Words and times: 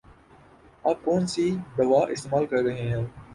آپ 0.85 1.03
کون 1.03 1.27
سی 1.27 1.45
دوا 1.77 2.01
استعمال 2.07 2.45
کر 2.45 2.63
رہے 2.63 2.89
ہیں؟ 2.89 3.05